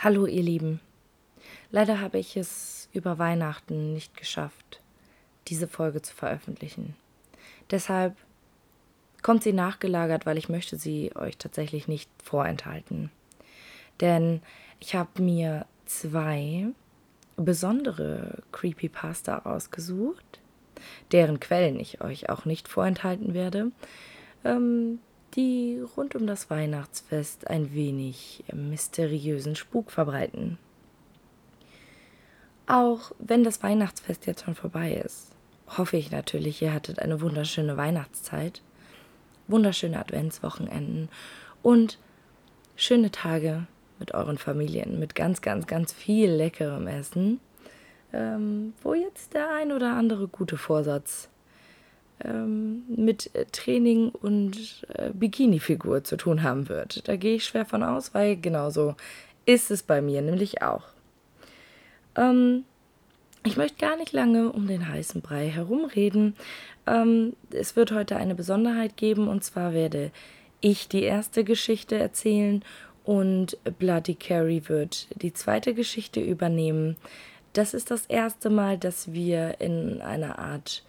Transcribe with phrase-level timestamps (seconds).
[0.00, 0.78] Hallo ihr Lieben.
[1.72, 4.80] Leider habe ich es über Weihnachten nicht geschafft,
[5.48, 6.94] diese Folge zu veröffentlichen.
[7.72, 8.14] Deshalb
[9.24, 13.10] kommt sie nachgelagert, weil ich möchte sie euch tatsächlich nicht vorenthalten.
[14.00, 14.40] Denn
[14.78, 16.68] ich habe mir zwei
[17.34, 20.38] besondere Creepypasta ausgesucht,
[21.10, 23.72] deren Quellen ich euch auch nicht vorenthalten werde,
[24.44, 25.00] ähm,
[25.38, 30.58] die rund um das Weihnachtsfest ein wenig mysteriösen Spuk verbreiten.
[32.66, 35.30] Auch wenn das Weihnachtsfest jetzt schon vorbei ist,
[35.68, 38.62] hoffe ich natürlich, ihr hattet eine wunderschöne Weihnachtszeit,
[39.46, 41.08] wunderschöne Adventswochenenden
[41.62, 42.00] und
[42.74, 43.68] schöne Tage
[44.00, 47.38] mit euren Familien, mit ganz, ganz, ganz viel leckerem Essen,
[48.12, 51.28] ähm, wo jetzt der ein oder andere gute Vorsatz
[52.24, 57.08] ähm, mit äh, Training und äh, Bikini-Figur zu tun haben wird.
[57.08, 58.94] Da gehe ich schwer von aus, weil genauso
[59.46, 60.84] ist es bei mir nämlich auch.
[62.16, 62.64] Ähm,
[63.44, 66.34] ich möchte gar nicht lange um den heißen Brei herumreden.
[66.86, 70.10] Ähm, es wird heute eine Besonderheit geben und zwar werde
[70.60, 72.64] ich die erste Geschichte erzählen
[73.04, 76.96] und Bloody Carrie wird die zweite Geschichte übernehmen.
[77.52, 80.82] Das ist das erste Mal, dass wir in einer Art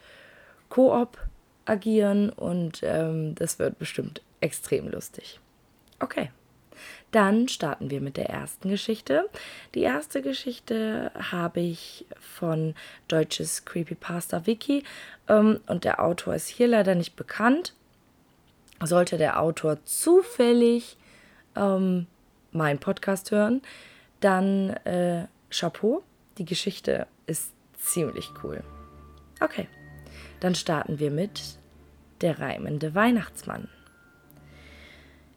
[0.70, 1.18] Koop
[1.66, 5.38] agieren und ähm, das wird bestimmt extrem lustig.
[5.98, 6.30] Okay,
[7.10, 9.28] dann starten wir mit der ersten Geschichte.
[9.74, 12.74] Die erste Geschichte habe ich von
[13.08, 14.84] deutsches Creepypasta Wiki
[15.28, 17.74] ähm, und der Autor ist hier leider nicht bekannt.
[18.82, 20.96] Sollte der Autor zufällig
[21.56, 22.06] ähm,
[22.52, 23.60] meinen Podcast hören,
[24.20, 26.02] dann äh, Chapeau.
[26.38, 28.62] Die Geschichte ist ziemlich cool.
[29.40, 29.68] Okay.
[30.40, 31.58] Dann starten wir mit
[32.22, 33.68] Der reimende Weihnachtsmann.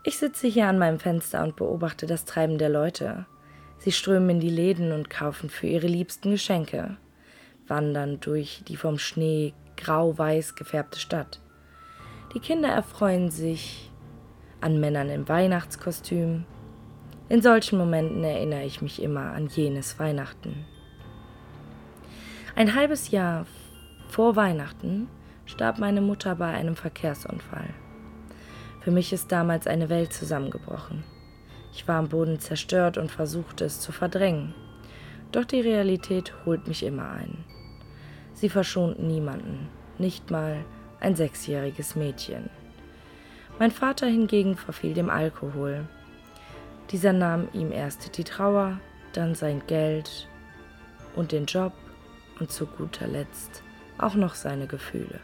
[0.06, 3.26] Ich sitze hier an meinem Fenster und beobachte das Treiben der Leute.
[3.78, 6.98] Sie strömen in die Läden und kaufen für ihre Liebsten Geschenke,
[7.68, 11.40] wandern durch die vom Schnee grau-weiß gefärbte Stadt.
[12.34, 13.92] Die Kinder erfreuen sich
[14.60, 16.46] an Männern im Weihnachtskostüm.
[17.30, 20.66] In solchen Momenten erinnere ich mich immer an jenes Weihnachten.
[22.56, 23.46] Ein halbes Jahr
[24.14, 25.10] vor Weihnachten
[25.48, 27.74] starb meine Mutter bei einem Verkehrsunfall.
[28.82, 31.04] Für mich ist damals eine Welt zusammengebrochen.
[31.74, 34.54] Ich war am Boden zerstört und versuchte es zu verdrängen.
[35.32, 37.44] Doch die Realität holt mich immer ein.
[38.36, 40.64] Sie verschont niemanden, nicht mal
[41.00, 42.52] ein sechsjähriges Mädchen.
[43.58, 45.88] Mein Vater hingegen verfiel dem Alkohol.
[46.92, 48.80] Dieser nahm ihm erst die Trauer,
[49.14, 50.28] dann sein Geld
[51.16, 51.74] und den Job
[52.40, 53.64] und zu guter Letzt
[53.98, 55.20] auch noch seine Gefühle.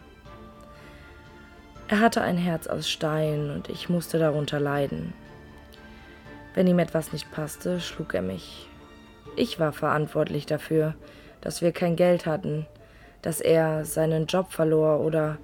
[1.88, 5.14] Er hatte ein Herz aus Stein und ich musste darunter leiden.
[6.54, 8.68] Wenn ihm etwas nicht passte, schlug er mich.
[9.36, 10.94] Ich war verantwortlich dafür,
[11.42, 12.68] dass wir kein Geld hatten,
[13.22, 15.38] dass er seinen Job verlor oder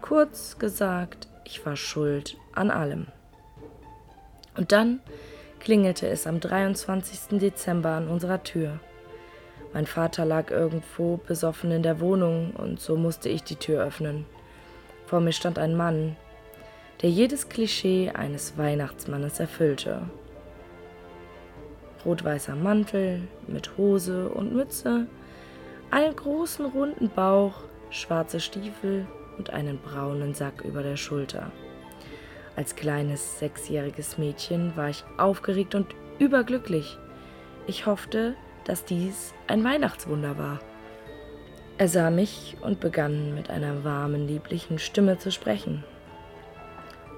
[0.00, 3.06] kurz gesagt, ich war schuld an allem.
[4.56, 5.00] Und dann
[5.60, 7.38] klingelte es am 23.
[7.38, 8.80] Dezember an unserer Tür.
[9.72, 14.26] Mein Vater lag irgendwo besoffen in der Wohnung und so musste ich die Tür öffnen.
[15.06, 16.16] Vor mir stand ein Mann,
[17.02, 20.02] der jedes Klischee eines Weihnachtsmannes erfüllte.
[22.04, 25.06] Rot-weißer Mantel mit Hose und Mütze,
[25.90, 27.54] einen großen runden Bauch,
[27.90, 29.06] schwarze Stiefel
[29.38, 31.50] und einen braunen Sack über der Schulter.
[32.56, 35.86] Als kleines sechsjähriges Mädchen war ich aufgeregt und
[36.18, 36.98] überglücklich.
[37.66, 38.34] Ich hoffte,
[38.64, 40.60] dass dies ein Weihnachtswunder war.
[41.78, 45.84] Er sah mich und begann mit einer warmen, lieblichen Stimme zu sprechen.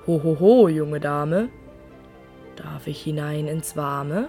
[0.06, 1.48] Hohoho, ho, ho, junge Dame,
[2.56, 4.28] darf ich hinein ins Warme?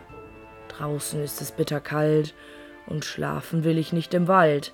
[0.69, 2.33] Draußen ist es bitterkalt
[2.87, 4.73] und schlafen will ich nicht im Wald.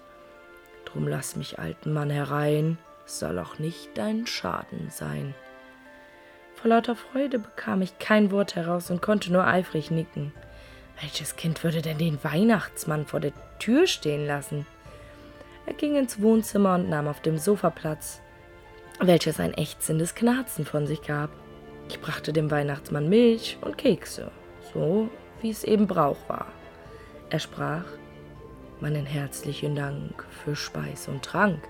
[0.85, 5.35] Drum lass mich, alten Mann, herein, soll auch nicht dein Schaden sein.
[6.55, 10.33] Vor lauter Freude bekam ich kein Wort heraus und konnte nur eifrig nicken.
[11.01, 14.65] Welches Kind würde denn den Weihnachtsmann vor der Tür stehen lassen?
[15.65, 18.21] Er ging ins Wohnzimmer und nahm auf dem Sofa Platz,
[18.99, 21.29] welches ein ächzendes Knarzen von sich gab.
[21.87, 24.31] Ich brachte dem Weihnachtsmann Milch und Kekse,
[24.73, 25.09] so
[25.41, 26.47] wie es eben Brauch war.
[27.29, 27.85] Er sprach,
[28.81, 31.61] meinen herzlichen Dank für Speis und Trank.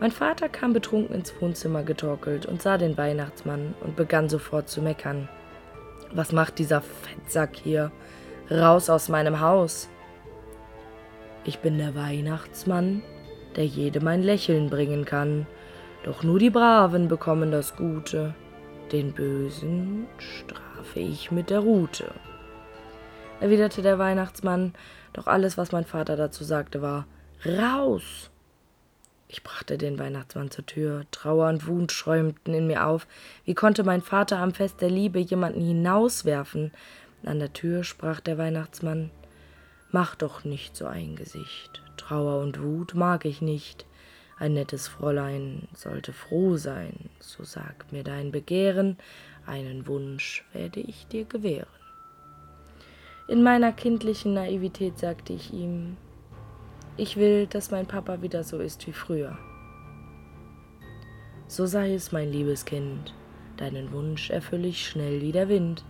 [0.00, 4.82] Mein Vater kam betrunken ins Wohnzimmer getorkelt und sah den Weihnachtsmann und begann sofort zu
[4.82, 5.28] meckern.
[6.12, 7.92] Was macht dieser Fettsack hier?
[8.50, 9.88] Raus aus meinem Haus.
[11.44, 13.02] Ich bin der Weihnachtsmann,
[13.56, 15.46] der jedem ein Lächeln bringen kann.
[16.04, 18.34] Doch nur die Braven bekommen das Gute.
[18.92, 22.10] Den Bösen strafe ich mit der Rute.
[23.40, 24.72] erwiderte der Weihnachtsmann,
[25.12, 27.06] doch alles, was mein Vater dazu sagte, war
[27.44, 28.27] Raus.
[29.28, 31.04] Ich brachte den Weihnachtsmann zur Tür.
[31.10, 33.06] Trauer und Wut schäumten in mir auf.
[33.44, 36.72] Wie konnte mein Vater am Fest der Liebe jemanden hinauswerfen?
[37.24, 39.10] An der Tür sprach der Weihnachtsmann
[39.90, 41.82] Mach doch nicht so ein Gesicht.
[41.96, 43.86] Trauer und Wut mag ich nicht.
[44.38, 48.96] Ein nettes Fräulein sollte froh sein, so sag mir dein Begehren,
[49.46, 51.66] einen Wunsch werde ich dir gewähren.
[53.26, 55.96] In meiner kindlichen Naivität sagte ich ihm,
[56.98, 59.38] ich will, dass mein Papa wieder so ist wie früher.
[61.46, 63.14] So sei es, mein liebes Kind,
[63.56, 65.84] deinen Wunsch erfülle ich schnell wie der Wind.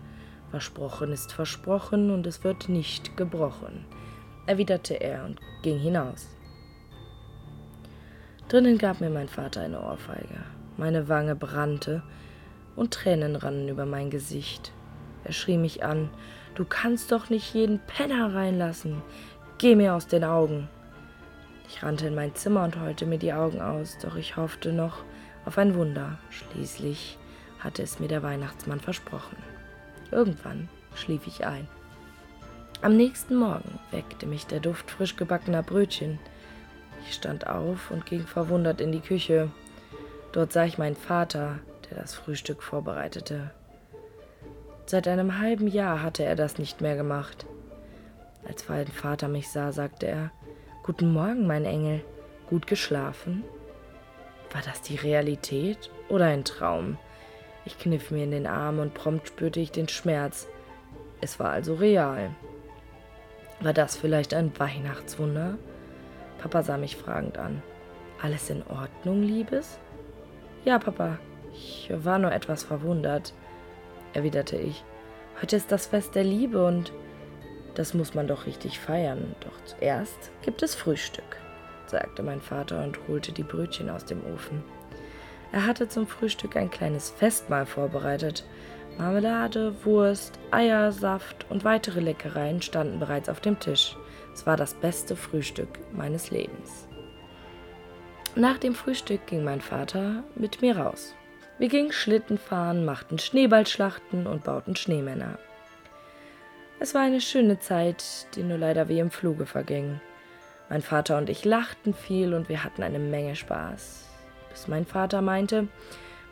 [0.51, 3.85] Versprochen ist versprochen und es wird nicht gebrochen,
[4.47, 6.29] erwiderte er und ging hinaus.
[8.49, 10.45] Drinnen gab mir mein Vater eine Ohrfeige.
[10.79, 12.03] Meine Wange brannte
[12.77, 14.73] und Tränen rannen über mein Gesicht.
[15.25, 16.09] Er schrie mich an:
[16.55, 19.03] Du kannst doch nicht jeden Penner reinlassen.
[19.59, 20.69] Geh mir aus den Augen.
[21.69, 25.05] Ich rannte in mein Zimmer und heulte mir die Augen aus, doch ich hoffte noch
[25.45, 26.19] auf ein Wunder.
[26.31, 27.19] Schließlich
[27.59, 29.37] hatte es mir der Weihnachtsmann versprochen.
[30.11, 31.69] Irgendwann schlief ich ein.
[32.81, 36.19] Am nächsten Morgen weckte mich der Duft frisch gebackener Brötchen.
[37.07, 39.51] Ich stand auf und ging verwundert in die Küche.
[40.33, 41.59] Dort sah ich meinen Vater,
[41.91, 43.51] der das Frühstück vorbereitete.
[44.87, 47.45] Seit einem halben Jahr hatte er das nicht mehr gemacht.
[48.47, 50.31] Als mein Vater mich sah, sagte er
[50.89, 52.03] Guten Morgen, mein Engel.
[52.49, 53.45] Gut geschlafen?
[54.51, 56.97] War das die Realität oder ein Traum?
[57.67, 60.49] Ich kniff mir in den Arm und prompt spürte ich den Schmerz.
[61.21, 62.31] Es war also real.
[63.61, 65.59] War das vielleicht ein Weihnachtswunder?
[66.39, 67.63] Papa sah mich fragend an.
[68.23, 69.79] Alles in Ordnung, Liebes?
[70.65, 71.19] Ja, Papa.
[71.53, 73.35] Ich war nur etwas verwundert,
[74.15, 74.83] erwiderte ich.
[75.43, 76.95] Heute ist das Fest der Liebe und
[77.79, 79.37] das muss man doch richtig feiern.
[79.41, 81.37] Doch zuerst gibt es Frühstück,
[81.87, 84.65] sagte mein Vater und holte die Brötchen aus dem Ofen.
[85.53, 88.45] Er hatte zum Frühstück ein kleines Festmahl vorbereitet.
[88.99, 93.97] Marmelade, Wurst, Eier, Saft und weitere Leckereien standen bereits auf dem Tisch.
[94.35, 96.89] Es war das beste Frühstück meines Lebens.
[98.35, 101.15] Nach dem Frühstück ging mein Vater mit mir raus.
[101.59, 105.39] Wir gingen Schlitten fahren, machten Schneeballschlachten und bauten Schneemänner.
[106.81, 110.01] Es war eine schöne Zeit, die nur leider wie im Fluge verging.
[110.69, 114.07] Mein Vater und ich lachten viel und wir hatten eine Menge Spaß.
[114.49, 115.67] Bis mein Vater meinte,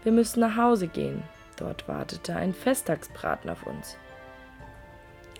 [0.04, 1.24] wir müssten nach Hause gehen.
[1.56, 3.96] Dort wartete ein Festtagsbraten auf uns.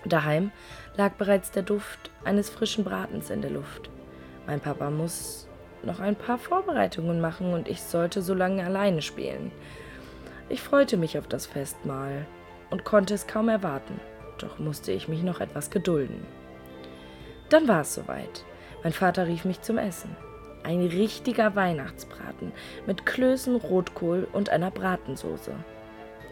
[0.03, 0.51] Daheim
[0.97, 3.89] lag bereits der Duft eines frischen Bratens in der Luft.
[4.45, 5.47] Mein Papa muss
[5.83, 9.53] noch ein paar Vorbereitungen machen und ich sollte so lange alleine spielen.
[10.49, 12.25] Ich freute mich auf das Festmahl
[12.71, 14.01] und konnte es kaum erwarten
[14.37, 16.25] doch musste ich mich noch etwas gedulden.
[17.49, 18.45] Dann war es soweit.
[18.83, 20.15] Mein Vater rief mich zum Essen.
[20.63, 22.51] Ein richtiger Weihnachtsbraten
[22.85, 25.53] mit Klößen, Rotkohl und einer Bratensoße.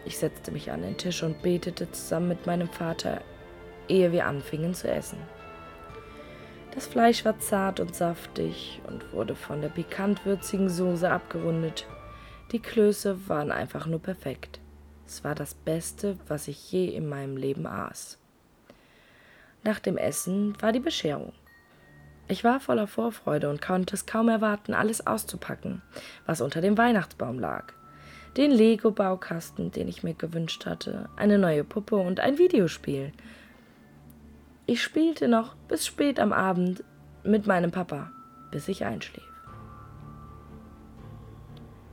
[0.04, 3.22] Ich setzte mich an den Tisch und betete zusammen mit meinem Vater,
[3.88, 5.18] ehe wir anfingen zu essen.
[6.74, 11.86] Das Fleisch war zart und saftig und wurde von der pikant-würzigen Soße abgerundet.
[12.52, 14.60] Die Klöße waren einfach nur perfekt.
[15.06, 18.18] Es war das Beste, was ich je in meinem Leben aß.
[19.62, 21.32] Nach dem Essen war die Bescherung.
[22.28, 25.82] Ich war voller Vorfreude und konnte es kaum erwarten, alles auszupacken,
[26.26, 27.72] was unter dem Weihnachtsbaum lag.
[28.36, 33.12] Den Lego-Baukasten, den ich mir gewünscht hatte, eine neue Puppe und ein Videospiel.
[34.66, 36.82] Ich spielte noch bis spät am Abend
[37.22, 38.10] mit meinem Papa,
[38.50, 39.24] bis ich einschlief.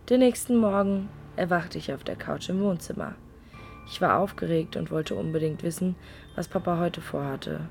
[0.10, 3.16] Den nächsten Morgen erwachte ich auf der Couch im Wohnzimmer.
[3.88, 5.96] Ich war aufgeregt und wollte unbedingt wissen,
[6.36, 7.62] was Papa heute vorhatte,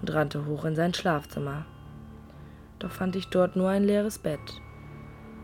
[0.00, 1.64] und rannte hoch in sein Schlafzimmer.
[2.78, 4.40] Doch fand ich dort nur ein leeres Bett.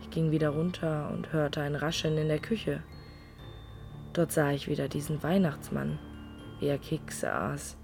[0.00, 2.82] Ich ging wieder runter und hörte ein Rascheln in der Küche.
[4.12, 5.98] Dort sah ich wieder diesen Weihnachtsmann,
[6.58, 7.76] wie er Kekse aß.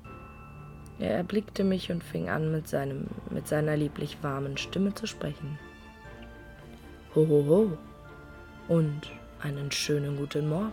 [0.98, 5.58] Er erblickte mich und fing an, mit, seinem, mit seiner lieblich warmen Stimme zu sprechen.
[7.14, 7.78] Ho, ho, ho.
[8.68, 9.12] Und
[9.44, 10.72] einen schönen guten Morgen.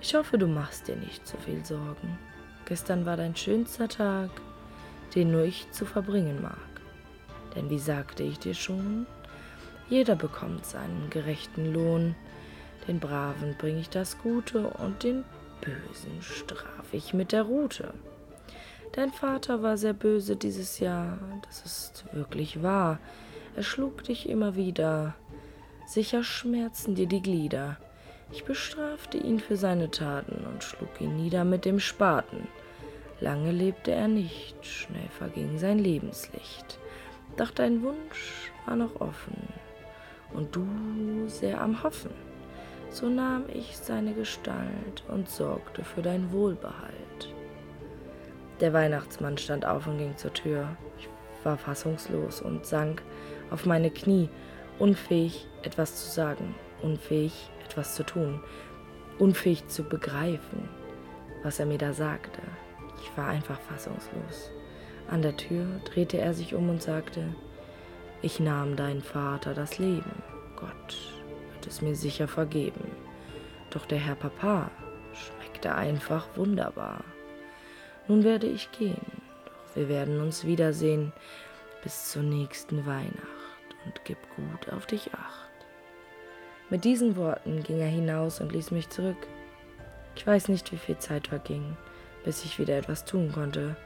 [0.00, 2.16] Ich hoffe, du machst dir nicht so viel Sorgen.
[2.64, 4.30] Gestern war dein schönster Tag,
[5.16, 6.56] den nur ich zu verbringen mag.
[7.56, 9.04] Denn wie sagte ich dir schon,
[9.88, 12.14] jeder bekommt seinen gerechten Lohn.
[12.86, 15.24] Den Braven bringe ich das Gute und den
[15.60, 17.94] Bösen strafe ich mit der Rute.
[18.92, 23.00] Dein Vater war sehr böse dieses Jahr, das ist wirklich wahr.
[23.56, 25.16] Er schlug dich immer wieder,
[25.88, 27.78] Sicher schmerzen dir die Glieder.
[28.30, 32.46] Ich bestrafte ihn für seine Taten und schlug ihn nieder mit dem Spaten.
[33.20, 36.78] Lange lebte er nicht, schnell verging sein Lebenslicht.
[37.38, 39.48] Doch dein Wunsch war noch offen
[40.34, 40.66] und du
[41.26, 42.10] sehr am Hoffen.
[42.90, 47.34] So nahm ich seine Gestalt und sorgte für dein Wohlbehalt.
[48.60, 50.68] Der Weihnachtsmann stand auf und ging zur Tür.
[50.98, 51.08] Ich
[51.44, 53.02] war fassungslos und sank
[53.50, 54.28] auf meine Knie,
[54.78, 58.40] unfähig etwas zu sagen, unfähig etwas zu tun,
[59.18, 60.68] unfähig zu begreifen,
[61.42, 62.40] was er mir da sagte.
[63.02, 64.50] Ich war einfach fassungslos.
[65.10, 67.22] An der Tür drehte er sich um und sagte,
[68.20, 70.22] ich nahm deinen Vater das Leben.
[70.56, 70.96] Gott
[71.52, 72.90] wird es mir sicher vergeben.
[73.70, 74.70] Doch der Herr Papa
[75.12, 77.04] schmeckte einfach wunderbar.
[78.08, 79.06] Nun werde ich gehen,
[79.44, 81.12] doch wir werden uns wiedersehen
[81.82, 83.37] bis zur nächsten Weihnacht
[83.88, 85.48] und gib gut auf dich acht.
[86.70, 89.16] Mit diesen Worten ging er hinaus und ließ mich zurück.
[90.14, 91.76] Ich weiß nicht, wie viel Zeit verging,
[92.24, 93.76] bis ich wieder etwas tun konnte.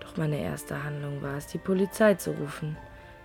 [0.00, 2.76] Doch meine erste Handlung war es, die Polizei zu rufen.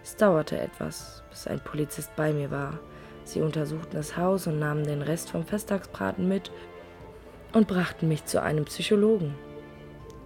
[0.02, 2.80] Es dauerte etwas, bis ein Polizist bei mir war.
[3.26, 6.52] Sie untersuchten das Haus und nahmen den Rest vom Festtagsbraten mit
[7.54, 9.36] und brachten mich zu einem Psychologen.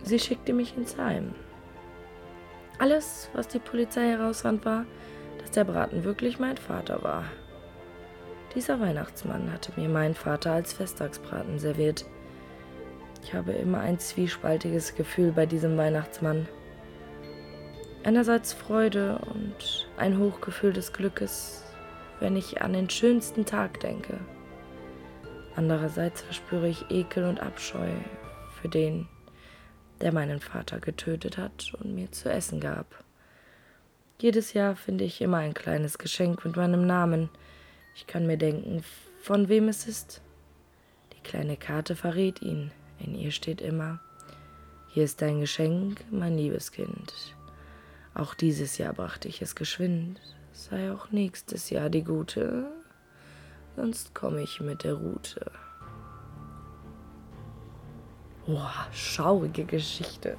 [0.04, 1.34] Sie schickte mich ins Heim.
[2.80, 4.86] Alles, was die Polizei herausfand, war,
[5.44, 7.26] dass der Braten wirklich mein Vater war.
[8.56, 12.06] Dieser Weihnachtsmann hatte mir meinen Vater als Festtagsbraten serviert.
[13.24, 16.48] Ich habe immer ein zwiespaltiges Gefühl bei diesem Weihnachtsmann.
[18.04, 21.66] Einerseits Freude und ein Hochgefühl des Glückes,
[22.20, 24.20] wenn ich an den schönsten Tag denke.
[25.56, 27.90] Andererseits verspüre ich Ekel und Abscheu
[28.62, 29.08] für den,
[30.00, 33.03] der meinen Vater getötet hat und mir zu essen gab.
[34.20, 37.30] Jedes Jahr finde ich immer ein kleines Geschenk mit meinem Namen,
[37.96, 38.84] ich kann mir denken,
[39.22, 40.22] von wem es ist.
[41.14, 42.72] Die kleine Karte verrät ihn.
[43.00, 44.00] In ihr steht immer,
[44.90, 47.36] hier ist dein Geschenk, mein liebes Kind.
[48.14, 50.22] Auch dieses Jahr brachte ich es geschwind,
[50.54, 52.68] sei auch nächstes Jahr die gute,
[53.76, 55.52] sonst komme ich mit der Rute.
[58.46, 60.38] Boah, schaurige Geschichte.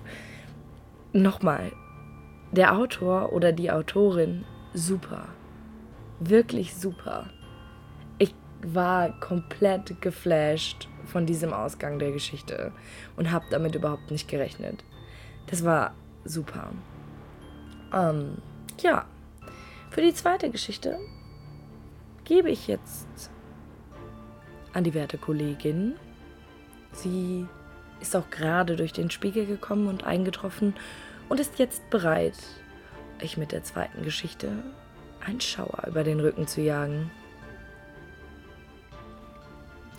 [1.12, 1.72] Nochmal,
[2.54, 5.28] der Autor oder die Autorin, super.
[6.20, 7.26] Wirklich super
[8.64, 12.72] war komplett geflasht von diesem Ausgang der Geschichte
[13.16, 14.84] und habe damit überhaupt nicht gerechnet.
[15.46, 15.94] Das war
[16.24, 16.72] super.
[17.92, 18.38] Ähm,
[18.80, 19.04] ja,
[19.90, 20.98] für die zweite Geschichte
[22.24, 23.30] gebe ich jetzt
[24.72, 25.94] an die werte Kollegin.
[26.92, 27.46] Sie
[28.00, 30.74] ist auch gerade durch den Spiegel gekommen und eingetroffen
[31.28, 32.34] und ist jetzt bereit,
[33.22, 34.50] euch mit der zweiten Geschichte
[35.26, 37.10] einen Schauer über den Rücken zu jagen.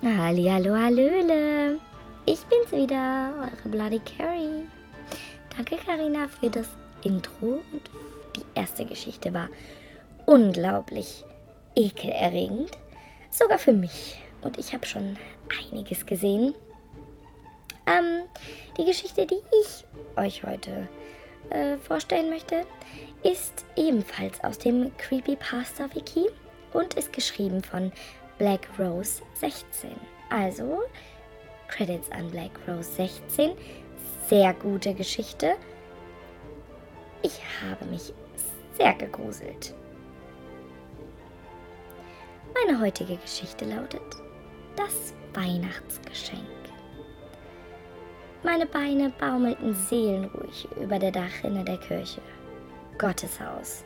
[0.03, 1.79] Hallihallo, Hallöle.
[2.25, 4.67] Ich bin's wieder, eure Bloody Carrie.
[5.55, 6.67] Danke, Karina, für das
[7.03, 7.61] Intro.
[7.71, 7.89] Und
[8.35, 9.49] die erste Geschichte war
[10.25, 11.23] unglaublich
[11.75, 12.71] ekelerregend.
[13.31, 14.21] Sogar für mich.
[14.41, 15.17] Und ich habe schon
[15.71, 16.53] einiges gesehen.
[17.87, 18.23] Ähm,
[18.77, 19.85] die Geschichte, die ich
[20.17, 20.87] euch heute
[21.49, 22.65] äh, vorstellen möchte,
[23.23, 26.27] ist ebenfalls aus dem Creepypasta Wiki
[26.73, 27.91] und ist geschrieben von
[28.37, 29.91] Black Rose 16.
[30.29, 30.81] Also
[31.67, 33.51] Credits an Black Rose 16.
[34.27, 35.55] Sehr gute Geschichte.
[37.21, 38.13] Ich habe mich
[38.77, 39.73] sehr gegruselt.
[42.53, 44.01] Meine heutige Geschichte lautet
[44.75, 46.54] Das Weihnachtsgeschenk.
[48.45, 52.21] Meine Beine baumelten seelenruhig über der Dachrinne der Kirche.
[52.99, 53.83] Gotteshaus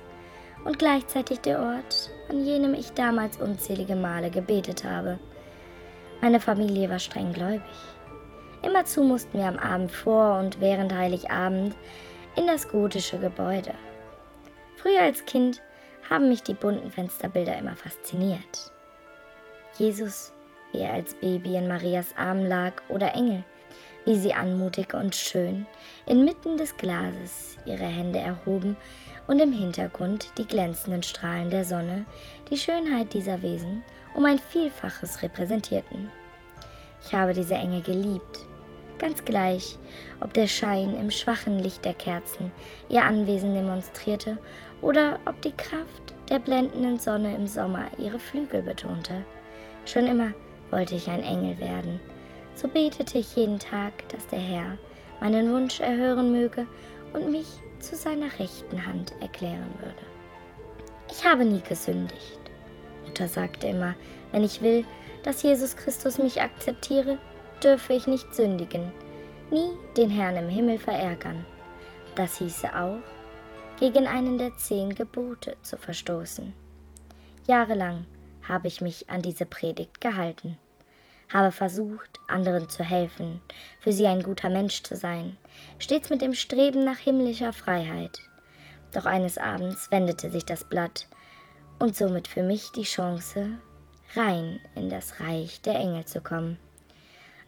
[0.66, 5.18] und gleichzeitig der Ort, an jenem ich damals unzählige Male gebetet habe.
[6.20, 7.62] Meine Familie war streng gläubig.
[8.62, 11.74] Immerzu mussten wir am Abend vor und während Heiligabend
[12.36, 13.74] in das gotische Gebäude.
[14.76, 15.62] Früher als Kind
[16.10, 18.74] haben mich die bunten Fensterbilder immer fasziniert.
[19.78, 20.34] Jesus,
[20.74, 23.46] wie er als Baby in Marias Armen lag, oder Engel,
[24.10, 25.68] wie sie anmutig und schön
[26.08, 28.76] inmitten des Glases ihre Hände erhoben
[29.28, 32.06] und im Hintergrund die glänzenden Strahlen der Sonne
[32.50, 33.84] die Schönheit dieser Wesen
[34.16, 36.10] um ein Vielfaches repräsentierten.
[37.06, 38.40] Ich habe diese Engel geliebt,
[38.98, 39.78] ganz gleich,
[40.22, 42.52] ob der Schein im schwachen Licht der Kerzen
[42.90, 44.40] ihr Anwesen demonstrierte
[44.82, 49.24] oder ob die Kraft der blendenden Sonne im Sommer ihre Flügel betonte.
[49.86, 50.32] Schon immer
[50.72, 52.00] wollte ich ein Engel werden.
[52.60, 54.78] So betete ich jeden Tag, dass der Herr
[55.22, 56.68] meinen Wunsch erhören möge
[57.14, 57.48] und mich
[57.80, 60.04] zu seiner rechten Hand erklären würde.
[61.10, 62.40] Ich habe nie gesündigt.
[63.06, 63.96] Mutter sagte immer,
[64.34, 64.84] wenn ich will,
[65.24, 67.18] dass Jesus Christus mich akzeptiere,
[67.64, 68.92] dürfe ich nicht sündigen.
[69.52, 71.46] nie den Herrn im Himmel verärgern.
[72.16, 73.00] Das hieße auch,
[73.80, 76.54] gegen einen der zehn Gebote zu verstoßen.
[77.48, 78.06] Jahrelang
[78.48, 80.58] habe ich mich an diese Predigt gehalten,
[81.32, 83.42] habe versucht, anderen zu helfen,
[83.80, 85.38] für sie ein guter Mensch zu sein,
[85.78, 88.20] stets mit dem Streben nach himmlischer Freiheit.
[88.94, 91.08] Doch eines Abends wendete sich das Blatt
[91.78, 93.52] und somit für mich die Chance,
[94.16, 96.58] rein in das Reich der Engel zu kommen.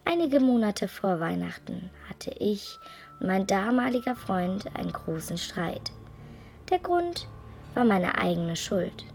[0.05, 2.77] Einige Monate vor Weihnachten hatte ich
[3.19, 5.91] und mein damaliger Freund einen großen Streit.
[6.69, 7.27] Der Grund
[7.75, 9.05] war meine eigene Schuld.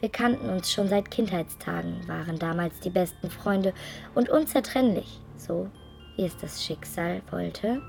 [0.00, 3.72] Wir kannten uns schon seit Kindheitstagen, waren damals die besten Freunde
[4.14, 5.20] und unzertrennlich.
[5.36, 5.68] So,
[6.16, 7.80] wie es das Schicksal wollte,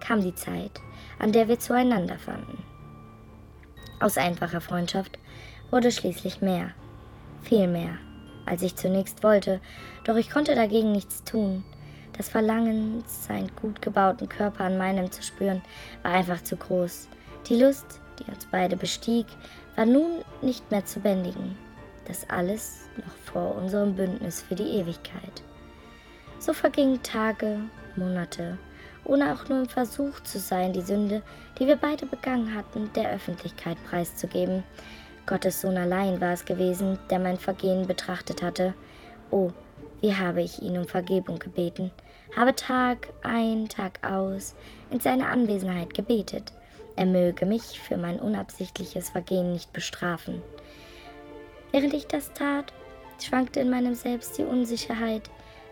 [0.00, 0.80] kam die Zeit,
[1.18, 2.58] an der wir zueinander fanden.
[4.00, 5.18] Aus einfacher Freundschaft
[5.70, 6.70] wurde schließlich mehr,
[7.42, 7.98] viel mehr
[8.46, 9.60] als ich zunächst wollte,
[10.04, 11.64] doch ich konnte dagegen nichts tun.
[12.16, 15.62] Das Verlangen, seinen gut gebauten Körper an meinem zu spüren,
[16.02, 17.08] war einfach zu groß.
[17.48, 19.26] Die Lust, die uns beide bestieg,
[19.76, 21.56] war nun nicht mehr zu bändigen.
[22.06, 25.42] Das alles noch vor unserem Bündnis für die Ewigkeit.
[26.38, 27.60] So vergingen Tage,
[27.96, 28.58] Monate,
[29.04, 31.22] ohne auch nur im Versuch zu sein, die Sünde,
[31.58, 34.64] die wir beide begangen hatten, der Öffentlichkeit preiszugeben.
[35.26, 38.74] Gottes Sohn allein war es gewesen, der mein Vergehen betrachtet hatte.
[39.30, 39.50] Oh,
[40.00, 41.92] wie habe ich ihn um Vergebung gebeten,
[42.36, 44.54] habe Tag ein, Tag aus
[44.90, 46.52] in seiner Anwesenheit gebetet.
[47.02, 50.40] Er möge mich für mein unabsichtliches Vergehen nicht bestrafen.
[51.72, 52.72] Während ich das tat,
[53.20, 55.28] schwankte in meinem Selbst die Unsicherheit,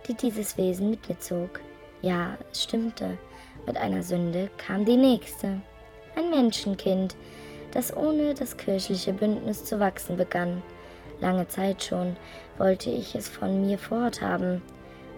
[0.08, 1.60] die dieses Wesen mit mir zog.
[2.02, 3.16] Ja, es stimmte.
[3.64, 5.60] Mit einer Sünde kam die nächste.
[6.16, 7.14] Ein Menschenkind,
[7.70, 10.64] das ohne das kirchliche Bündnis zu wachsen begann.
[11.20, 12.16] Lange Zeit schon
[12.58, 14.62] wollte ich es von mir forthaben,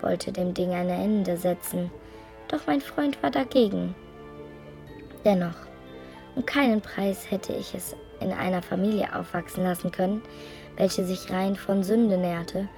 [0.02, 1.90] wollte dem Ding ein Ende setzen,
[2.48, 3.94] doch mein Freund war dagegen.
[5.24, 5.71] Dennoch,
[6.34, 10.22] um keinen Preis hätte ich es in einer Familie aufwachsen lassen können,
[10.76, 12.68] welche sich rein von Sünde nährte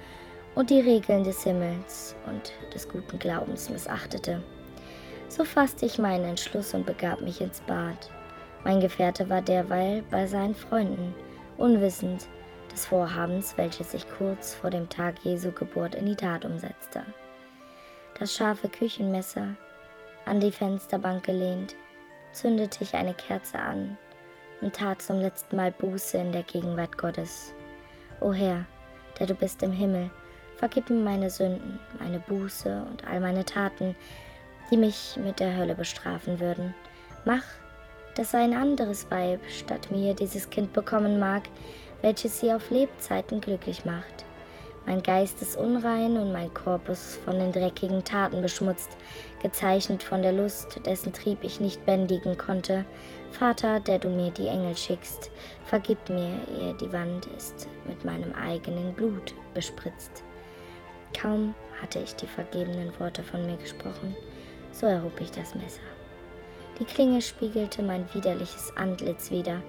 [0.55, 4.41] und die Regeln des Himmels und des guten Glaubens missachtete.
[5.27, 8.09] So fasste ich meinen Entschluss und begab mich ins Bad.
[8.63, 11.13] Mein Gefährte war derweil bei seinen Freunden,
[11.57, 12.27] unwissend
[12.71, 17.03] des Vorhabens, welches sich kurz vor dem Tag Jesu Geburt in die Tat umsetzte.
[18.19, 19.55] Das scharfe Küchenmesser
[20.25, 21.75] an die Fensterbank gelehnt,
[22.35, 23.97] zündete ich eine Kerze an
[24.61, 27.53] und tat zum letzten Mal Buße in der Gegenwart Gottes.
[28.19, 28.65] O Herr,
[29.19, 30.09] der du bist im Himmel,
[30.57, 33.95] vergib mir meine Sünden, meine Buße und all meine Taten,
[34.69, 36.73] die mich mit der Hölle bestrafen würden.
[37.23, 37.43] Mach,
[38.15, 41.43] dass ein anderes Weib statt mir dieses Kind bekommen mag,
[42.01, 44.25] welches sie auf Lebzeiten glücklich macht.
[44.85, 48.89] Mein Geist ist unrein und mein Korpus von den dreckigen Taten beschmutzt,
[49.41, 52.85] gezeichnet von der Lust, dessen Trieb ich nicht bändigen konnte.
[53.31, 55.31] Vater, der du mir die Engel schickst,
[55.65, 60.23] vergib mir, ehe die Wand ist mit meinem eigenen Blut bespritzt.
[61.19, 64.15] Kaum hatte ich die vergebenen Worte von mir gesprochen,
[64.71, 65.81] so erhob ich das Messer.
[66.79, 69.61] Die Klinge spiegelte mein widerliches Antlitz wieder.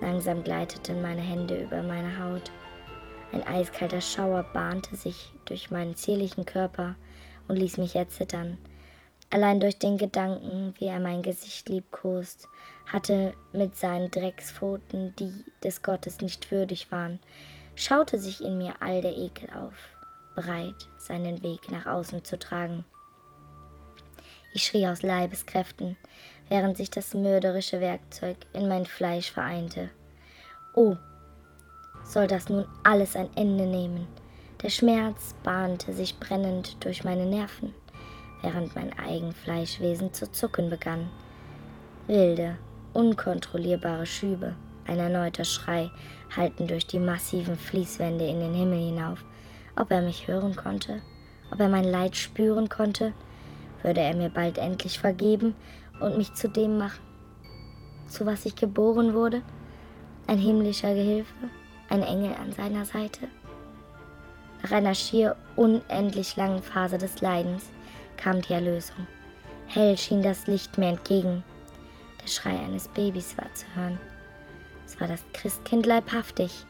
[0.00, 2.50] Langsam gleiteten meine Hände über meine Haut.
[3.32, 6.96] Ein eiskalter Schauer bahnte sich durch meinen zierlichen Körper
[7.48, 8.58] und ließ mich erzittern.
[9.30, 12.46] Allein durch den Gedanken, wie er mein Gesicht liebkost,
[12.86, 15.32] hatte mit seinen Dreckspfoten, die
[15.64, 17.18] des Gottes nicht würdig waren,
[17.74, 19.72] schaute sich in mir all der Ekel auf,
[20.34, 22.84] bereit, seinen Weg nach außen zu tragen.
[24.52, 25.96] Ich schrie aus Leibeskräften,
[26.50, 29.88] während sich das mörderische Werkzeug in mein Fleisch vereinte.
[30.74, 30.96] Oh,
[32.12, 34.06] soll das nun alles ein Ende nehmen?
[34.62, 37.74] Der Schmerz bahnte sich brennend durch meine Nerven,
[38.42, 41.08] während mein Eigenfleischwesen zu zucken begann.
[42.06, 42.58] Wilde,
[42.92, 44.54] unkontrollierbare Schübe,
[44.86, 45.90] ein erneuter Schrei
[46.36, 49.24] hallten durch die massiven Fließwände in den Himmel hinauf.
[49.76, 51.00] Ob er mich hören konnte,
[51.50, 53.14] ob er mein Leid spüren konnte,
[53.82, 55.54] würde er mir bald endlich vergeben
[56.00, 57.00] und mich zu dem machen,
[58.06, 59.42] zu was ich geboren wurde,
[60.26, 61.34] ein himmlischer Gehilfe,
[61.88, 63.28] ein Engel an seiner Seite.
[64.62, 67.64] Nach einer schier unendlich langen Phase des Leidens
[68.16, 69.06] kam die Erlösung.
[69.66, 71.42] Hell schien das Licht mir entgegen.
[72.22, 73.98] Der Schrei eines Babys war zu hören.
[74.86, 76.64] Es war das Christkind leibhaftig.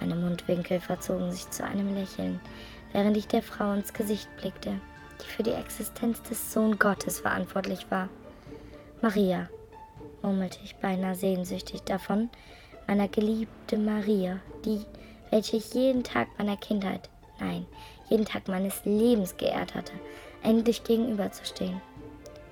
[0.00, 2.40] Meine Mundwinkel verzogen sich zu einem Lächeln,
[2.92, 4.80] während ich der Frau ins Gesicht blickte
[5.20, 8.08] die für die Existenz des Sohn Gottes verantwortlich war.
[9.02, 9.48] Maria,
[10.22, 12.30] murmelte ich beinahe sehnsüchtig davon,
[12.86, 14.80] meiner geliebten Maria, die,
[15.30, 17.08] welche ich jeden Tag meiner Kindheit,
[17.40, 17.66] nein,
[18.08, 19.92] jeden Tag meines Lebens geehrt hatte,
[20.42, 21.80] endlich gegenüberzustehen.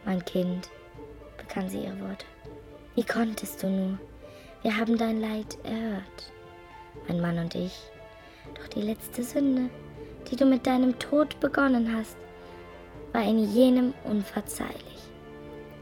[0.05, 0.71] Mein Kind,
[1.38, 2.27] begann sie ihre Worte,
[2.95, 3.99] wie konntest du nur?
[4.62, 6.33] Wir haben dein Leid erhört,
[7.09, 7.79] mein Mann und ich.
[8.55, 9.71] Doch die letzte Sünde,
[10.31, 12.16] die du mit deinem Tod begonnen hast,
[13.12, 14.83] war in jenem unverzeihlich.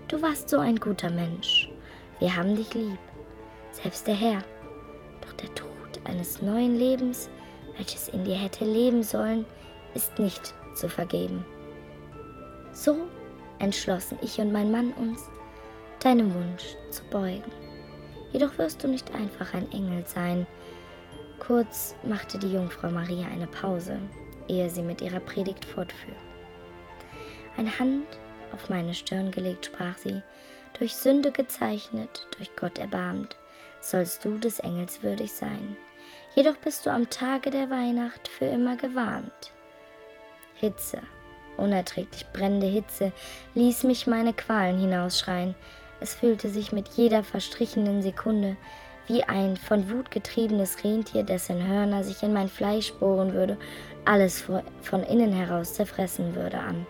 [0.08, 1.70] Du warst so ein guter Mensch.
[2.18, 2.98] Wir haben dich lieb,
[3.72, 4.42] selbst der Herr.
[5.20, 5.70] Doch der Tod
[6.04, 7.30] eines neuen Lebens,
[7.76, 9.46] welches in dir hätte leben sollen,
[9.94, 11.44] ist nicht zu vergeben.
[12.72, 12.96] So
[13.58, 15.28] entschlossen ich und mein Mann uns,
[16.00, 17.52] deinem Wunsch zu beugen.
[18.32, 20.46] Jedoch wirst du nicht einfach ein Engel sein.
[21.38, 23.98] Kurz machte die Jungfrau Maria eine Pause,
[24.48, 26.14] ehe sie mit ihrer Predigt fortfuhr.
[27.56, 28.06] Eine Hand
[28.52, 30.22] auf meine Stirn gelegt, sprach sie,
[30.78, 33.36] durch Sünde gezeichnet, durch Gott erbarmt,
[33.80, 35.76] sollst du des Engels würdig sein.
[36.34, 39.52] Jedoch bist du am Tage der Weihnacht für immer gewarnt.
[40.54, 41.00] Hitze,
[41.56, 43.12] unerträglich brennende Hitze,
[43.54, 45.54] ließ mich meine Qualen hinausschreien.
[46.00, 48.56] Es fühlte sich mit jeder verstrichenen Sekunde
[49.06, 53.58] wie ein von Wut getriebenes Rentier, dessen Hörner sich in mein Fleisch bohren würde,
[54.04, 54.44] alles
[54.82, 56.86] von innen heraus zerfressen würde, an.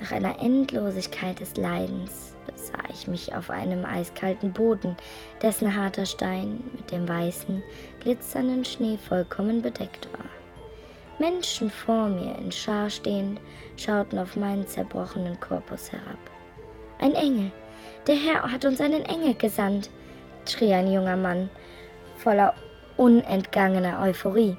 [0.00, 4.96] Nach einer Endlosigkeit des Leidens sah ich mich auf einem eiskalten Boden,
[5.42, 7.62] dessen harter Stein mit dem weißen,
[8.00, 10.26] glitzernden Schnee vollkommen bedeckt war.
[11.18, 13.40] Menschen vor mir in Schar stehend
[13.76, 16.18] schauten auf meinen zerbrochenen Korpus herab.
[16.98, 17.52] Ein Engel!
[18.06, 19.90] Der Herr hat uns einen Engel gesandt,
[20.46, 21.48] schrie ein junger Mann
[22.18, 22.54] voller
[22.96, 24.56] unentgangener Euphorie.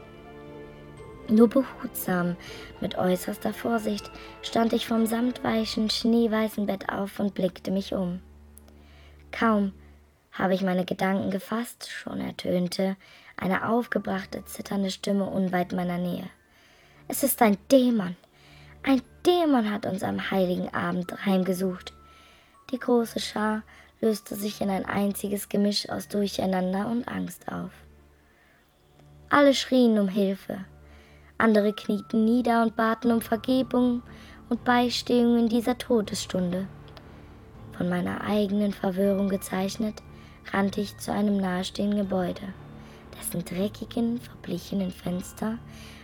[1.27, 2.35] Nur behutsam,
[2.81, 4.11] mit äußerster Vorsicht,
[4.43, 8.21] stand ich vom samtweichen, schneeweißen Bett auf und blickte mich um.
[9.31, 9.73] Kaum
[10.31, 12.95] habe ich meine Gedanken gefasst, schon ertönte
[13.37, 16.29] eine aufgebrachte, zitternde Stimme unweit meiner Nähe.
[17.07, 18.15] Es ist ein Dämon.
[18.83, 21.93] Ein Dämon hat uns am heiligen Abend heimgesucht.
[22.71, 23.63] Die große Schar
[23.99, 27.71] löste sich in ein einziges Gemisch aus Durcheinander und Angst auf.
[29.29, 30.65] Alle schrien um Hilfe
[31.37, 34.01] andere knieten nieder und baten um Vergebung
[34.49, 36.67] und Beistehung in dieser Todesstunde.
[37.77, 40.01] Von meiner eigenen Verwirrung gezeichnet,
[40.53, 42.53] rannte ich zu einem nahestehenden Gebäude,
[43.17, 45.57] dessen dreckigen, verblichenen Fenster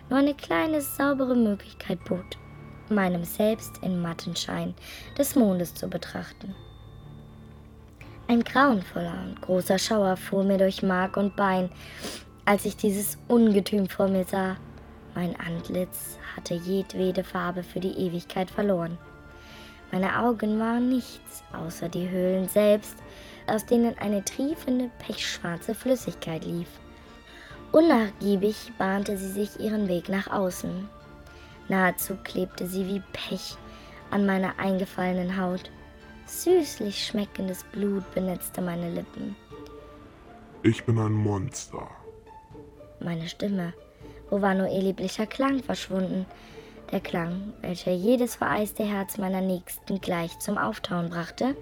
[0.09, 2.37] nur eine kleine, saubere Möglichkeit bot,
[2.89, 4.73] meinem Selbst im matten Schein
[5.17, 6.53] des Mondes zu betrachten.
[8.27, 11.69] Ein grauenvoller und großer Schauer fuhr mir durch Mark und Bein,
[12.45, 14.57] als ich dieses Ungetüm vor mir sah.
[15.13, 18.97] Mein Antlitz hatte jedwede Farbe für die Ewigkeit verloren.
[19.91, 22.95] Meine Augen waren nichts außer die Höhlen selbst,
[23.47, 26.69] aus denen eine triefende, pechschwarze Flüssigkeit lief.
[27.73, 30.87] Unnachgiebig bahnte sie sich ihren Weg nach außen.
[31.67, 33.57] Nahezu klebte sie wie Pech
[34.11, 35.69] an meiner eingefallenen Haut.
[36.25, 39.35] Süßlich schmeckendes Blut benetzte meine Lippen.
[40.63, 41.89] Ich bin ein Monster.
[42.99, 43.73] Meine Stimme
[44.31, 46.25] wo war nur ihr lieblicher Klang verschwunden?
[46.91, 51.55] Der Klang, welcher jedes vereiste Herz meiner Nächsten gleich zum Auftauen brachte?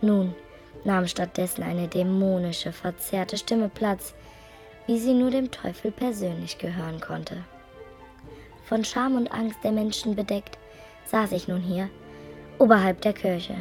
[0.00, 0.34] Nun
[0.84, 4.14] nahm stattdessen eine dämonische, verzerrte Stimme Platz,
[4.86, 7.38] wie sie nur dem Teufel persönlich gehören konnte.
[8.64, 10.58] Von Scham und Angst der Menschen bedeckt,
[11.06, 11.88] saß ich nun hier,
[12.58, 13.56] oberhalb der Kirche,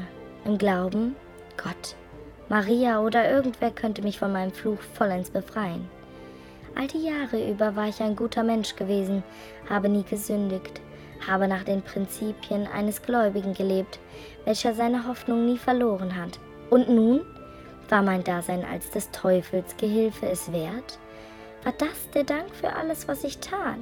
[0.45, 1.15] im Glauben,
[1.55, 1.95] Gott,
[2.49, 5.89] Maria oder irgendwer könnte mich von meinem Fluch vollends befreien.
[6.75, 9.23] All die Jahre über war ich ein guter Mensch gewesen,
[9.69, 10.81] habe nie gesündigt,
[11.27, 13.99] habe nach den Prinzipien eines Gläubigen gelebt,
[14.45, 16.39] welcher seine Hoffnung nie verloren hat.
[16.69, 17.21] Und nun
[17.89, 20.97] war mein Dasein als des Teufels Gehilfe es wert?
[21.63, 23.79] War das der Dank für alles, was ich tat?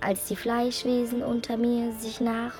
[0.00, 2.54] Als die Fleischwesen unter mir sich nach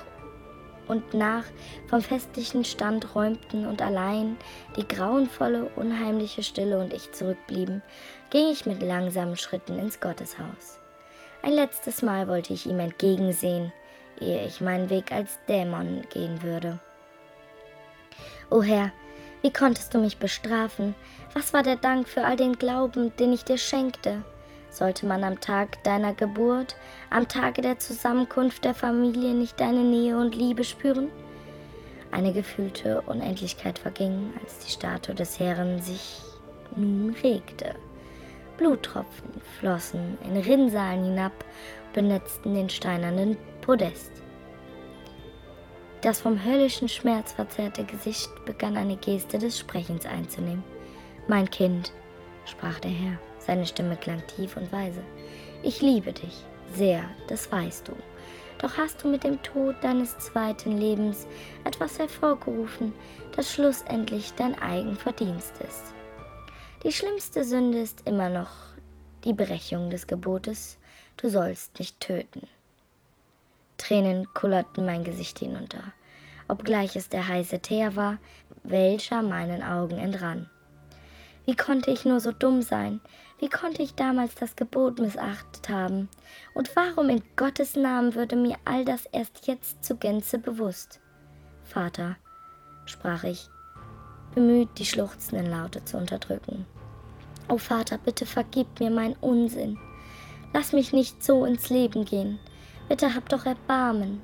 [0.89, 1.45] und nach
[1.87, 4.35] vom festlichen Stand räumten und allein
[4.75, 7.81] die grauenvolle, unheimliche Stille und ich zurückblieben,
[8.31, 10.79] ging ich mit langsamen Schritten ins Gotteshaus.
[11.41, 13.71] Ein letztes Mal wollte ich ihm entgegensehen,
[14.19, 16.79] ehe ich meinen Weg als Dämon gehen würde.
[18.49, 18.91] O Herr,
[19.41, 20.95] wie konntest du mich bestrafen?
[21.33, 24.23] Was war der Dank für all den Glauben, den ich dir schenkte?
[24.69, 26.75] Sollte man am Tag deiner Geburt,
[27.09, 31.09] am Tage der Zusammenkunft der Familie nicht deine Nähe und Liebe spüren?
[32.11, 36.21] Eine gefühlte Unendlichkeit verging, als die Statue des Herrn sich
[36.75, 37.75] nun regte.
[38.57, 41.31] Bluttropfen flossen in Rinnsalen hinab,
[41.93, 44.11] benetzten den steinernen Podest.
[46.01, 50.63] Das vom höllischen Schmerz verzerrte Gesicht begann eine Geste des Sprechens einzunehmen.
[51.27, 51.91] Mein Kind,
[52.45, 55.01] sprach der Herr, seine Stimme klang tief und weise.
[55.63, 57.93] Ich liebe dich sehr, das weißt du.
[58.59, 61.25] Doch hast du mit dem Tod deines zweiten Lebens
[61.63, 62.93] etwas hervorgerufen,
[63.35, 65.95] das schlussendlich dein eigen Verdienst ist.
[66.83, 68.51] Die schlimmste Sünde ist immer noch
[69.23, 70.77] die Brechung des Gebotes,
[71.17, 72.47] du sollst nicht töten.
[73.79, 75.81] Tränen kullerten mein Gesicht hinunter,
[76.47, 78.19] obgleich es der heiße Teer war,
[78.61, 80.51] welcher meinen Augen entrann.
[81.49, 83.01] Wie konnte ich nur so dumm sein?
[83.39, 86.09] Wie konnte ich damals das Gebot missachtet haben?
[86.53, 90.99] Und warum in Gottes Namen würde mir all das erst jetzt zu Gänze bewusst?
[91.63, 92.17] Vater,
[92.85, 93.47] sprach ich,
[94.35, 96.65] bemüht, die schluchzenden Laute zu unterdrücken.
[97.47, 99.79] O Vater, bitte vergib mir meinen Unsinn.
[100.53, 102.39] Lass mich nicht so ins Leben gehen.
[102.89, 104.21] Bitte hab doch Erbarmen.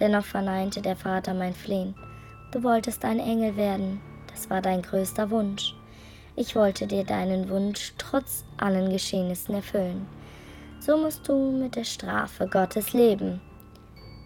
[0.00, 1.94] Dennoch verneinte der Vater mein Flehen.
[2.50, 5.74] Du wolltest ein Engel werden, das war dein größter Wunsch.
[6.36, 10.06] Ich wollte dir deinen Wunsch trotz allen Geschehnissen erfüllen.
[10.78, 13.40] So musst du mit der Strafe Gottes leben.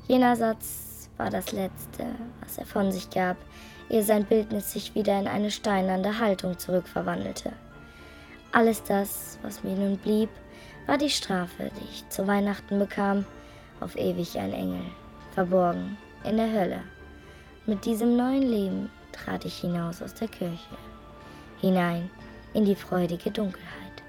[0.06, 2.06] Jener Satz war das letzte,
[2.40, 3.36] was er von sich gab,
[3.88, 7.52] ehe sein Bildnis sich wieder in eine steinernde Haltung zurückverwandelte.
[8.52, 10.28] Alles das, was mir nun blieb,
[10.86, 13.24] war die Strafe, die ich zu Weihnachten bekam,
[13.80, 14.84] auf ewig ein Engel,
[15.34, 16.80] verborgen in der Hölle.
[17.66, 20.76] Mit diesem neuen Leben trat ich hinaus aus der Kirche,
[21.60, 22.10] hinein
[22.52, 24.02] in die freudige Dunkelheit,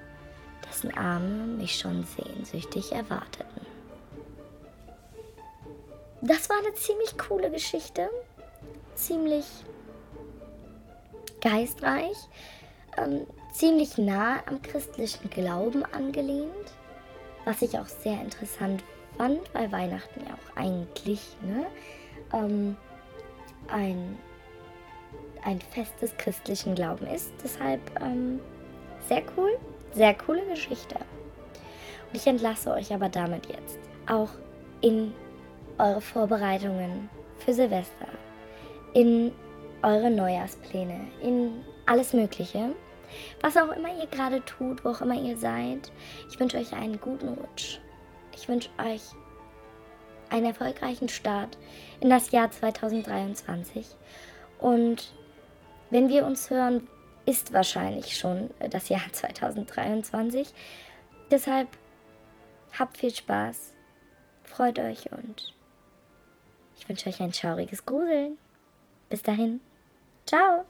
[0.67, 3.65] dessen Arme mich schon sehnsüchtig erwarteten.
[6.21, 8.10] Das war eine ziemlich coole Geschichte,
[8.95, 9.45] ziemlich
[11.41, 12.17] geistreich,
[12.97, 16.49] ähm, ziemlich nah am christlichen Glauben angelehnt,
[17.45, 18.84] was ich auch sehr interessant
[19.17, 21.65] fand, weil Weihnachten ja auch eigentlich ne,
[22.34, 22.75] ähm,
[23.67, 24.17] ein,
[25.43, 27.34] ein Fest des christlichen Glauben ist.
[27.43, 28.39] Deshalb ähm,
[29.08, 29.58] sehr cool,
[29.93, 30.95] sehr coole Geschichte.
[30.95, 34.30] Und ich entlasse euch aber damit jetzt auch
[34.82, 35.13] in
[35.78, 38.08] eure Vorbereitungen für Silvester,
[38.93, 39.32] in
[39.84, 42.71] eure Neujahrspläne, in alles Mögliche.
[43.41, 45.91] Was auch immer ihr gerade tut, wo auch immer ihr seid,
[46.30, 47.80] ich wünsche euch einen guten Rutsch.
[48.36, 49.01] Ich wünsche euch
[50.30, 51.58] einen erfolgreichen Start
[51.99, 53.86] in das Jahr 2023.
[54.60, 55.13] Und
[55.89, 56.88] wenn wir uns hören,
[57.26, 60.48] ist wahrscheinlich schon das Jahr 2023.
[61.32, 61.68] Deshalb
[62.78, 63.74] habt viel Spaß,
[64.44, 65.54] freut euch und
[66.78, 68.38] ich wünsche euch ein schauriges Gruseln.
[69.10, 69.62] Bis dahin,
[70.26, 70.65] ciao!